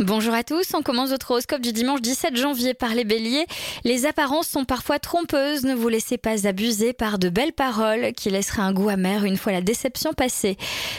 [0.00, 3.46] Bonjour à tous, on commence votre horoscope du dimanche 17 janvier par les béliers.
[3.84, 8.28] Les apparences sont parfois trompeuses, ne vous laissez pas abuser par de belles paroles qui
[8.28, 10.56] laisseraient un goût amer une fois la déception passée.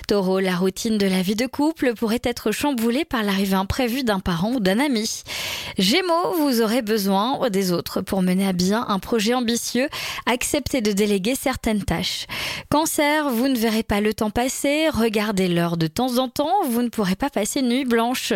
[0.08, 4.22] Taureau, la routine de la vie de couple pourrait être chamboulée par l'arrivée imprévue d'un
[4.22, 5.24] parent ou d'un ami.
[5.78, 9.90] Gémeaux, vous aurez besoin des autres pour mener à bien un projet ambitieux,
[10.26, 12.28] acceptez de déléguer certaines tâches.
[12.70, 16.82] Cancer, vous ne verrez pas le temps passer, regardez l'heure de temps en temps, vous
[16.82, 18.32] ne pourrez pas passer une nuit blanche.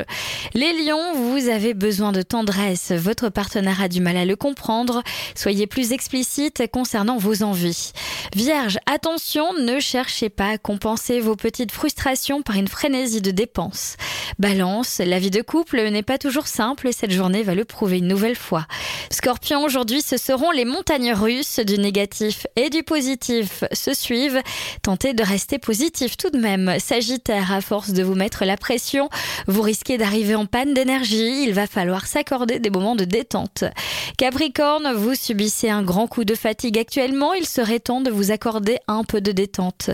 [0.56, 2.92] Les lions, vous avez besoin de tendresse.
[2.92, 5.04] Votre partenaire a du mal à le comprendre.
[5.36, 7.92] Soyez plus explicite concernant vos envies.
[8.36, 13.96] Vierge, attention, ne cherchez pas à compenser vos petites frustrations par une frénésie de dépenses.
[14.38, 17.98] Balance, la vie de couple n'est pas toujours simple et cette journée va le prouver
[17.98, 18.66] une nouvelle fois.
[19.12, 24.42] Scorpion, aujourd'hui, ce seront les montagnes russes du négatif et du positif se suivent.
[24.84, 26.76] Tentez de rester positif tout de même.
[26.80, 29.10] Sagittaire, à force de vous mettre la pression,
[29.48, 31.44] vous risquez d'arriver en panne d'énergie.
[31.44, 33.64] Il va falloir s'accorder des moments de détente.
[34.18, 37.34] Capricorne, vous subissez un grand coup de fatigue actuellement.
[37.34, 39.90] Il serait temps de vous accorder un peu de détente.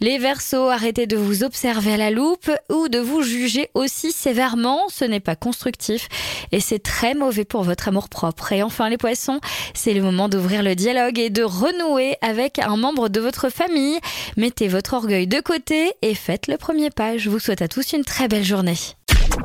[0.00, 4.80] Les Verseaux, arrêtez de vous observer à la loupe ou de vous juger aussi sévèrement.
[4.88, 6.08] Ce n'est pas constructif
[6.52, 8.52] et c'est très mauvais pour votre amour propre.
[8.52, 9.40] Et enfin, les poissons,
[9.74, 13.98] c'est le moment d'ouvrir le dialogue et de renouer avec un membre de votre famille.
[14.36, 17.16] Mettez votre orgueil de côté et faites le premier pas.
[17.18, 18.76] Je vous souhaite à tous une très belle journée.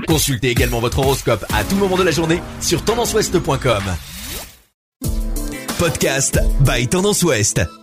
[0.08, 3.84] Consultez également votre horoscope à tout moment de la journée sur tendanceouest.com.
[5.78, 7.81] Podcast by Tendance Ouest.